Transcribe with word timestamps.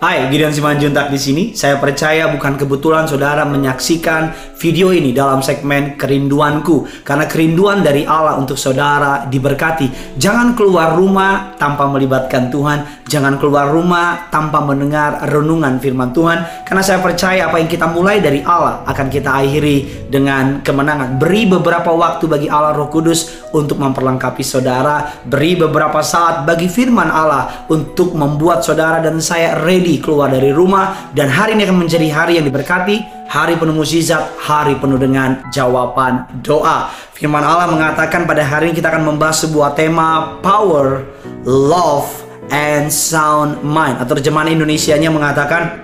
Hai, 0.00 0.32
Gideon 0.32 0.48
Simanjuntak 0.48 1.12
di 1.12 1.20
sini. 1.20 1.42
Saya 1.52 1.76
percaya 1.76 2.32
bukan 2.32 2.56
kebetulan 2.56 3.04
saudara 3.04 3.44
menyaksikan 3.44 4.32
video 4.56 4.96
ini 4.96 5.12
dalam 5.12 5.44
segmen 5.44 6.00
kerinduanku 6.00 7.04
karena 7.04 7.28
kerinduan 7.28 7.84
dari 7.84 8.08
Allah 8.08 8.40
untuk 8.40 8.56
saudara 8.56 9.28
diberkati. 9.28 10.16
Jangan 10.16 10.56
keluar 10.56 10.96
rumah 10.96 11.52
tanpa 11.60 11.84
melibatkan 11.84 12.48
Tuhan, 12.48 13.04
jangan 13.12 13.36
keluar 13.36 13.68
rumah 13.68 14.32
tanpa 14.32 14.64
mendengar 14.64 15.20
renungan 15.28 15.76
firman 15.76 16.16
Tuhan 16.16 16.64
karena 16.64 16.80
saya 16.80 17.04
percaya 17.04 17.52
apa 17.52 17.60
yang 17.60 17.68
kita 17.68 17.84
mulai 17.92 18.24
dari 18.24 18.40
Allah 18.40 18.80
akan 18.88 19.04
kita 19.12 19.36
akhiri 19.36 20.08
dengan 20.08 20.64
kemenangan. 20.64 21.20
Beri 21.20 21.44
beberapa 21.44 21.92
waktu 21.92 22.24
bagi 22.24 22.48
Allah 22.48 22.72
Roh 22.72 22.88
Kudus 22.88 23.52
untuk 23.52 23.76
memperlengkapi 23.76 24.40
saudara, 24.40 25.12
beri 25.28 25.60
beberapa 25.60 26.00
saat 26.00 26.48
bagi 26.48 26.72
firman 26.72 27.12
Allah 27.12 27.68
untuk 27.68 28.16
membuat 28.16 28.64
saudara 28.64 29.04
dan 29.04 29.20
saya 29.20 29.60
ready 29.60 29.89
keluar 29.98 30.30
dari 30.30 30.54
rumah 30.54 31.10
dan 31.10 31.26
hari 31.26 31.58
ini 31.58 31.66
akan 31.66 31.82
menjadi 31.82 32.06
hari 32.12 32.38
yang 32.38 32.46
diberkati, 32.46 33.26
hari 33.26 33.58
penuh 33.58 33.74
mukjizat, 33.74 34.38
hari 34.38 34.78
penuh 34.78 35.00
dengan 35.00 35.42
jawaban 35.50 36.28
doa. 36.44 36.92
Firman 37.16 37.42
Allah 37.42 37.66
mengatakan 37.66 38.30
pada 38.30 38.46
hari 38.46 38.70
ini 38.70 38.78
kita 38.78 38.94
akan 38.94 39.10
membahas 39.10 39.42
sebuah 39.42 39.74
tema 39.74 40.38
power, 40.38 41.02
love, 41.42 42.06
and 42.54 42.86
sound 42.92 43.58
mind. 43.66 43.98
Atau 43.98 44.14
terjemahan 44.18 44.54
Indonesianya 44.54 45.10
mengatakan 45.10 45.82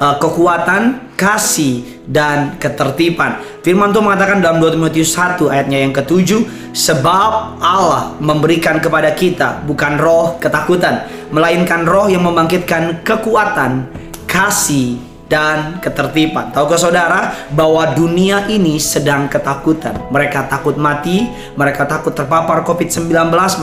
uh, 0.00 0.16
kekuatan, 0.16 1.11
kasih, 1.22 2.02
dan 2.02 2.58
ketertiban. 2.58 3.38
Firman 3.62 3.94
Tuhan 3.94 4.10
mengatakan 4.10 4.42
dalam 4.42 4.58
2 4.58 4.74
Timotius 4.74 5.14
1 5.14 5.46
ayatnya 5.46 5.78
yang 5.86 5.94
ketujuh, 5.94 6.74
sebab 6.74 7.62
Allah 7.62 8.18
memberikan 8.18 8.82
kepada 8.82 9.14
kita 9.14 9.62
bukan 9.62 10.02
roh 10.02 10.42
ketakutan, 10.42 11.06
melainkan 11.30 11.86
roh 11.86 12.10
yang 12.10 12.26
membangkitkan 12.26 13.06
kekuatan, 13.06 13.86
kasih, 14.26 15.11
dan 15.32 15.80
ketertiban. 15.80 16.52
Tahukah 16.52 16.76
saudara 16.76 17.48
bahwa 17.56 17.96
dunia 17.96 18.52
ini 18.52 18.76
sedang 18.76 19.32
ketakutan. 19.32 19.96
Mereka 20.12 20.52
takut 20.52 20.76
mati, 20.76 21.32
mereka 21.56 21.88
takut 21.88 22.12
terpapar 22.12 22.60
COVID-19, 22.68 23.08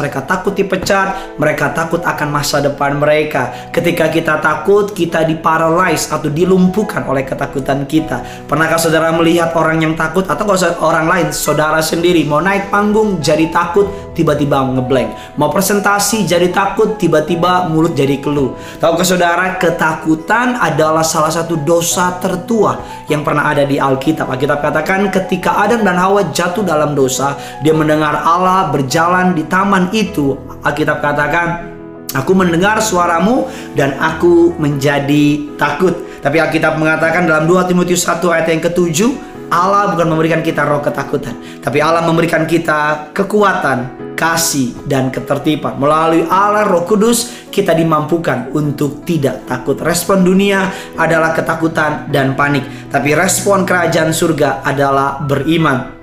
mereka 0.01 0.25
takut 0.25 0.57
dipecat, 0.57 1.37
mereka 1.37 1.69
takut 1.77 2.01
akan 2.01 2.33
masa 2.33 2.57
depan 2.57 2.97
mereka. 2.97 3.69
Ketika 3.69 4.09
kita 4.09 4.41
takut, 4.41 4.89
kita 4.97 5.29
diparalyze 5.29 6.09
atau 6.09 6.33
dilumpuhkan 6.33 7.05
oleh 7.05 7.21
ketakutan 7.21 7.85
kita. 7.85 8.49
Pernahkah 8.49 8.81
saudara 8.81 9.13
melihat 9.13 9.53
orang 9.53 9.85
yang 9.85 9.93
takut 9.93 10.25
atau 10.25 10.49
orang 10.81 11.05
lain, 11.05 11.27
saudara 11.29 11.85
sendiri 11.85 12.25
mau 12.25 12.41
naik 12.41 12.73
panggung 12.73 13.21
jadi 13.21 13.45
takut, 13.53 14.08
tiba-tiba 14.19 14.59
ngeblank. 14.75 15.39
Mau 15.39 15.47
presentasi 15.47 16.27
jadi 16.27 16.51
takut, 16.51 16.99
tiba-tiba 16.99 17.71
mulut 17.71 17.95
jadi 17.95 18.19
keluh. 18.19 18.59
Tahukah 18.83 19.07
saudara, 19.07 19.55
ketakutan 19.55 20.59
adalah 20.59 21.07
salah 21.07 21.31
satu 21.31 21.55
dosa 21.63 22.19
tertua 22.19 22.83
yang 23.07 23.23
pernah 23.23 23.47
ada 23.47 23.63
di 23.63 23.79
Alkitab. 23.79 24.27
Alkitab 24.27 24.59
katakan 24.59 25.07
ketika 25.07 25.55
Adam 25.63 25.87
dan 25.87 25.95
Hawa 25.95 26.27
jatuh 26.35 26.67
dalam 26.67 26.91
dosa, 26.91 27.39
dia 27.63 27.71
mendengar 27.71 28.19
Allah 28.19 28.67
berjalan 28.67 29.31
di 29.31 29.47
taman 29.47 29.87
itu. 29.95 30.35
Alkitab 30.67 30.99
katakan 30.99 31.79
Aku 32.09 32.33
mendengar 32.33 32.81
suaramu 32.81 33.45
dan 33.77 33.93
aku 34.01 34.57
menjadi 34.57 35.45
takut. 35.61 35.93
Tapi 36.25 36.41
Alkitab 36.41 36.81
mengatakan 36.81 37.29
dalam 37.29 37.45
2 37.45 37.69
Timotius 37.69 38.01
1 38.01 38.33
ayat 38.33 38.49
yang 38.49 38.65
ketujuh, 38.65 39.11
Allah 39.49 39.93
bukan 39.97 40.07
memberikan 40.13 40.45
kita 40.45 40.61
roh 40.65 40.79
ketakutan, 40.79 41.33
tapi 41.59 41.81
Allah 41.81 42.05
memberikan 42.05 42.45
kita 42.45 43.09
kekuatan, 43.11 44.13
kasih, 44.13 44.77
dan 44.85 45.09
ketertiban. 45.09 45.75
Melalui 45.81 46.21
Allah 46.29 46.69
Roh 46.69 46.85
Kudus, 46.85 47.49
kita 47.49 47.73
dimampukan 47.73 48.53
untuk 48.53 49.01
tidak 49.09 49.49
takut. 49.49 49.81
Respon 49.81 50.21
dunia 50.21 50.69
adalah 50.95 51.33
ketakutan 51.33 52.07
dan 52.13 52.37
panik, 52.37 52.93
tapi 52.93 53.17
respon 53.17 53.65
kerajaan 53.65 54.13
surga 54.13 54.61
adalah 54.61 55.25
beriman. 55.25 55.98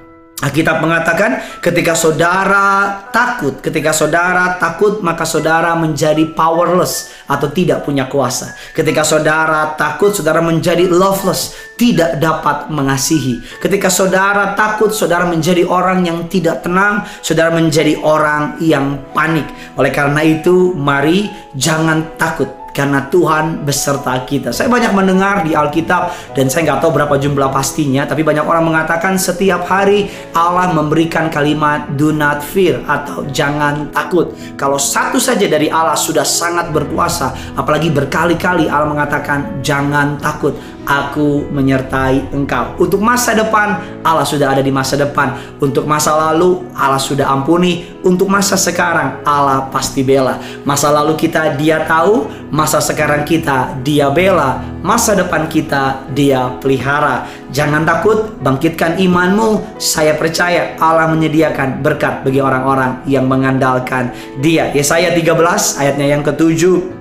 Alkitab 0.46 0.78
mengatakan 0.78 1.42
ketika 1.58 1.98
saudara 1.98 3.02
takut, 3.10 3.58
ketika 3.58 3.90
saudara 3.90 4.54
takut 4.62 5.02
maka 5.02 5.26
saudara 5.26 5.74
menjadi 5.74 6.22
powerless 6.38 7.10
atau 7.26 7.50
tidak 7.50 7.82
punya 7.82 8.06
kuasa. 8.06 8.54
Ketika 8.70 9.02
saudara 9.02 9.74
takut, 9.74 10.14
saudara 10.14 10.38
menjadi 10.38 10.86
loveless, 10.86 11.74
tidak 11.74 12.22
dapat 12.22 12.70
mengasihi. 12.70 13.42
Ketika 13.58 13.90
saudara 13.90 14.54
takut, 14.54 14.94
saudara 14.94 15.26
menjadi 15.26 15.66
orang 15.66 16.06
yang 16.06 16.30
tidak 16.30 16.62
tenang, 16.62 17.02
saudara 17.26 17.50
menjadi 17.50 17.98
orang 18.06 18.62
yang 18.62 19.02
panik. 19.10 19.50
Oleh 19.74 19.90
karena 19.90 20.22
itu, 20.22 20.70
mari 20.78 21.26
jangan 21.58 22.14
takut 22.14 22.65
karena 22.76 23.08
Tuhan 23.08 23.64
beserta 23.64 24.12
kita. 24.28 24.52
Saya 24.52 24.68
banyak 24.68 24.92
mendengar 24.92 25.40
di 25.40 25.56
Alkitab 25.56 26.36
dan 26.36 26.52
saya 26.52 26.68
nggak 26.68 26.84
tahu 26.84 26.92
berapa 26.92 27.16
jumlah 27.16 27.48
pastinya, 27.48 28.04
tapi 28.04 28.20
banyak 28.20 28.44
orang 28.44 28.68
mengatakan 28.68 29.16
setiap 29.16 29.64
hari 29.64 30.12
Allah 30.36 30.76
memberikan 30.76 31.32
kalimat 31.32 31.96
do 31.96 32.12
not 32.12 32.44
fear 32.44 32.84
atau 32.84 33.24
jangan 33.32 33.88
takut. 33.96 34.36
Kalau 34.60 34.76
satu 34.76 35.16
saja 35.16 35.48
dari 35.48 35.72
Allah 35.72 35.96
sudah 35.96 36.28
sangat 36.28 36.68
berkuasa, 36.68 37.56
apalagi 37.56 37.88
berkali-kali 37.88 38.68
Allah 38.68 38.92
mengatakan 38.92 39.64
jangan 39.64 40.20
takut 40.20 40.52
aku 40.86 41.50
menyertai 41.50 42.30
engkau. 42.30 42.78
Untuk 42.78 43.02
masa 43.02 43.34
depan, 43.34 43.82
Allah 44.06 44.22
sudah 44.22 44.54
ada 44.54 44.62
di 44.62 44.70
masa 44.70 44.94
depan. 44.94 45.34
Untuk 45.58 45.84
masa 45.84 46.14
lalu, 46.14 46.62
Allah 46.72 47.02
sudah 47.02 47.26
ampuni. 47.26 47.90
Untuk 48.06 48.30
masa 48.30 48.54
sekarang, 48.54 49.20
Allah 49.26 49.66
pasti 49.74 50.06
bela. 50.06 50.38
Masa 50.62 50.94
lalu 50.94 51.18
kita 51.18 51.58
dia 51.58 51.82
tahu, 51.82 52.30
masa 52.54 52.78
sekarang 52.78 53.26
kita 53.26 53.82
dia 53.82 54.06
bela, 54.14 54.62
masa 54.86 55.18
depan 55.18 55.50
kita 55.50 56.06
dia 56.14 56.54
pelihara. 56.62 57.26
Jangan 57.50 57.82
takut, 57.82 58.38
bangkitkan 58.38 59.02
imanmu. 59.02 59.78
Saya 59.82 60.14
percaya 60.14 60.78
Allah 60.78 61.10
menyediakan 61.10 61.82
berkat 61.82 62.22
bagi 62.22 62.38
orang-orang 62.38 63.02
yang 63.10 63.26
mengandalkan 63.26 64.14
Dia. 64.38 64.70
Yesaya 64.70 65.10
13 65.10 65.82
ayatnya 65.82 66.06
yang 66.06 66.22
ketujuh 66.22 66.95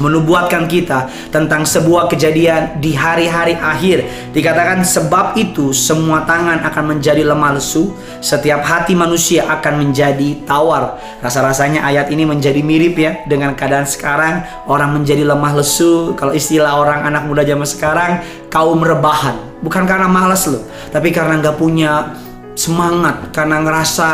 menubuatkan 0.00 0.64
kita 0.64 1.12
tentang 1.28 1.68
sebuah 1.68 2.08
kejadian 2.08 2.80
di 2.80 2.96
hari-hari 2.96 3.52
akhir. 3.52 4.08
Dikatakan 4.32 4.80
sebab 4.80 5.36
itu 5.36 5.76
semua 5.76 6.24
tangan 6.24 6.64
akan 6.64 6.96
menjadi 6.96 7.20
lemah 7.20 7.60
lesu, 7.60 7.92
setiap 8.24 8.64
hati 8.64 8.96
manusia 8.96 9.44
akan 9.52 9.84
menjadi 9.84 10.48
tawar. 10.48 10.96
Rasa-rasanya 11.20 11.84
ayat 11.84 12.08
ini 12.08 12.24
menjadi 12.24 12.64
mirip 12.64 12.96
ya 12.96 13.20
dengan 13.28 13.52
keadaan 13.52 13.84
sekarang 13.84 14.40
orang 14.64 14.96
menjadi 14.96 15.28
lemah 15.28 15.60
lesu. 15.60 16.16
Kalau 16.16 16.32
istilah 16.32 16.72
orang 16.80 17.04
anak 17.04 17.28
muda 17.28 17.44
zaman 17.44 17.68
sekarang 17.68 18.24
kaum 18.48 18.80
rebahan. 18.80 19.36
Bukan 19.60 19.84
karena 19.86 20.08
malas 20.08 20.48
loh, 20.50 20.64
tapi 20.90 21.14
karena 21.14 21.38
nggak 21.38 21.54
punya 21.54 22.18
semangat, 22.58 23.30
karena 23.30 23.62
ngerasa 23.62 24.08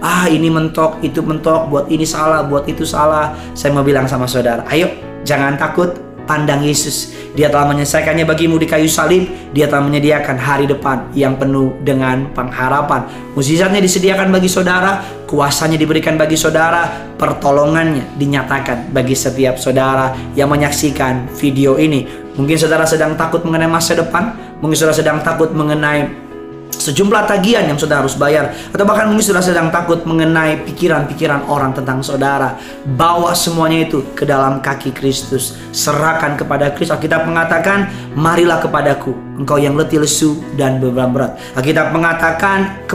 ah 0.00 0.24
ini 0.32 0.48
mentok, 0.48 1.04
itu 1.04 1.20
mentok, 1.20 1.68
buat 1.68 1.86
ini 1.92 2.08
salah, 2.08 2.40
buat 2.48 2.64
itu 2.64 2.88
salah. 2.88 3.36
Saya 3.52 3.76
mau 3.76 3.84
bilang 3.84 4.08
sama 4.08 4.24
saudara, 4.24 4.64
ayo 4.72 5.13
Jangan 5.24 5.56
takut, 5.56 5.96
pandang 6.24 6.64
Yesus. 6.64 7.12
Dia 7.34 7.50
telah 7.50 7.66
menyelesaikannya 7.72 8.24
bagimu 8.24 8.56
di 8.60 8.68
kayu 8.68 8.86
salib. 8.86 9.26
Dia 9.50 9.66
telah 9.66 9.84
menyediakan 9.88 10.36
hari 10.38 10.64
depan 10.68 11.10
yang 11.16 11.34
penuh 11.34 11.74
dengan 11.82 12.30
pengharapan. 12.32 13.08
Mukjizatnya 13.34 13.82
disediakan 13.82 14.30
bagi 14.30 14.46
saudara, 14.46 15.02
kuasanya 15.26 15.80
diberikan 15.80 16.14
bagi 16.14 16.38
saudara, 16.38 17.12
pertolongannya 17.18 18.16
dinyatakan 18.20 18.94
bagi 18.94 19.16
setiap 19.18 19.58
saudara 19.58 20.14
yang 20.38 20.52
menyaksikan 20.52 21.26
video 21.34 21.76
ini. 21.80 22.06
Mungkin 22.34 22.58
saudara 22.58 22.82
sedang 22.86 23.14
takut 23.14 23.46
mengenai 23.46 23.70
masa 23.70 23.94
depan, 23.94 24.58
mungkin 24.58 24.74
saudara 24.74 24.94
sedang 24.94 25.22
takut 25.22 25.54
mengenai 25.54 26.23
sejumlah 26.78 27.24
tagihan 27.30 27.64
yang 27.66 27.78
saudara 27.78 28.02
harus 28.02 28.18
bayar. 28.18 28.52
Atau 28.74 28.84
bahkan 28.84 29.10
mungkin 29.10 29.24
saudara 29.24 29.46
sedang 29.46 29.68
takut 29.70 30.02
mengenai 30.02 30.62
pikiran-pikiran 30.66 31.46
orang 31.46 31.72
tentang 31.72 32.02
saudara. 32.02 32.58
Bawa 32.84 33.32
semuanya 33.32 33.86
itu 33.86 34.02
ke 34.14 34.26
dalam 34.26 34.58
kaki 34.60 34.90
Kristus. 34.92 35.54
Serahkan 35.70 36.38
kepada 36.38 36.74
Kristus. 36.74 36.94
Alkitab 36.96 37.26
mengatakan 37.26 37.88
marilah 38.14 38.58
kepadaku 38.62 39.14
engkau 39.38 39.58
yang 39.58 39.74
letih 39.74 40.02
lesu 40.02 40.38
dan 40.54 40.78
beban 40.78 41.10
berat. 41.10 41.34
Alkitab 41.58 41.90
mengatakan 41.90 42.86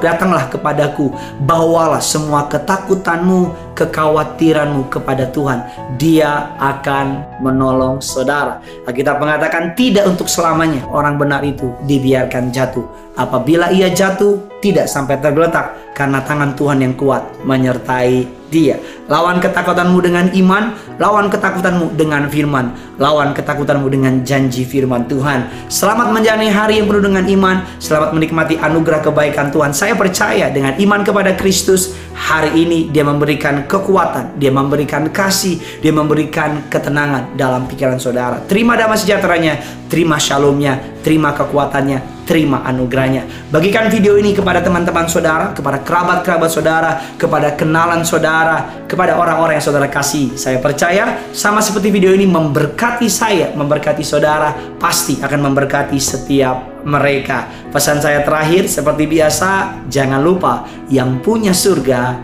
datanglah 0.00 0.48
kepadaku. 0.52 1.12
Bawalah 1.44 2.00
semua 2.04 2.48
ketakutanmu 2.48 3.65
kekhawatiranmu 3.76 4.88
kepada 4.88 5.28
Tuhan, 5.28 5.60
Dia 6.00 6.56
akan 6.56 7.38
menolong 7.44 8.00
saudara. 8.00 8.64
Kita 8.88 9.20
mengatakan 9.20 9.76
tidak 9.76 10.08
untuk 10.08 10.26
selamanya 10.26 10.88
orang 10.88 11.20
benar 11.20 11.44
itu 11.44 11.76
dibiarkan 11.84 12.48
jatuh. 12.50 12.88
Apabila 13.16 13.68
ia 13.72 13.92
jatuh, 13.92 14.40
tidak 14.64 14.88
sampai 14.88 15.20
tergeletak, 15.20 15.76
karena 15.96 16.20
tangan 16.20 16.52
Tuhan 16.52 16.84
yang 16.84 16.92
kuat 16.92 17.24
menyertai 17.48 18.28
dia. 18.52 18.76
Lawan 19.08 19.40
ketakutanmu 19.40 19.98
dengan 20.04 20.28
iman, 20.28 20.76
lawan 21.00 21.32
ketakutanmu 21.32 21.96
dengan 21.96 22.28
firman, 22.28 22.76
lawan 23.00 23.32
ketakutanmu 23.32 23.88
dengan 23.88 24.20
janji 24.20 24.68
firman 24.68 25.08
Tuhan. 25.08 25.48
Selamat 25.72 26.12
menjalani 26.12 26.52
hari 26.52 26.78
yang 26.78 26.86
penuh 26.86 27.00
dengan 27.00 27.24
iman, 27.24 27.64
selamat 27.80 28.12
menikmati 28.12 28.60
anugerah 28.60 29.00
kebaikan 29.08 29.48
Tuhan. 29.48 29.72
Saya 29.72 29.96
percaya 29.96 30.52
dengan 30.52 30.76
iman 30.76 31.00
kepada 31.00 31.32
Kristus, 31.32 31.96
hari 32.12 32.52
ini 32.60 32.92
dia 32.92 33.02
memberikan 33.02 33.64
kekuatan, 33.64 34.36
dia 34.36 34.52
memberikan 34.52 35.08
kasih, 35.08 35.56
dia 35.80 35.96
memberikan 35.96 36.68
ketenangan 36.68 37.34
dalam 37.40 37.64
pikiran 37.64 37.96
saudara. 37.96 38.44
Terima 38.44 38.76
damai 38.76 39.00
sejahteranya, 39.00 39.86
terima 39.88 40.20
shalomnya, 40.20 40.76
terima 41.00 41.32
kekuatannya, 41.32 42.15
terima 42.26 42.66
anugerahnya. 42.66 43.48
Bagikan 43.48 43.86
video 43.88 44.18
ini 44.18 44.34
kepada 44.34 44.60
teman-teman 44.60 45.06
saudara, 45.06 45.54
kepada 45.54 45.80
kerabat-kerabat 45.80 46.50
saudara, 46.50 46.90
kepada 47.16 47.54
kenalan 47.54 48.02
saudara, 48.02 48.84
kepada 48.90 49.16
orang-orang 49.16 49.56
yang 49.56 49.64
saudara 49.64 49.86
kasih. 49.86 50.34
Saya 50.34 50.58
percaya 50.58 51.22
sama 51.30 51.62
seperti 51.62 51.94
video 51.94 52.10
ini 52.10 52.26
memberkati 52.26 53.06
saya, 53.06 53.54
memberkati 53.54 54.02
saudara, 54.02 54.52
pasti 54.76 55.22
akan 55.22 55.40
memberkati 55.46 55.96
setiap 55.96 56.82
mereka. 56.82 57.46
Pesan 57.70 58.02
saya 58.02 58.26
terakhir 58.26 58.66
seperti 58.66 59.06
biasa, 59.06 59.82
jangan 59.86 60.20
lupa 60.20 60.66
yang 60.90 61.22
punya 61.22 61.54
surga 61.54 62.18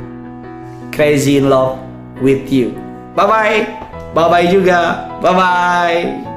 crazy 0.93 1.40
in 1.40 1.49
love 1.49 1.81
with 2.20 2.50
you. 2.50 2.75
Bye 3.14 3.26
bye. 3.26 3.58
Bye 4.12 4.28
bye 4.28 4.46
juga. 4.52 5.08
Bye 5.25 5.32
bye. 5.32 6.31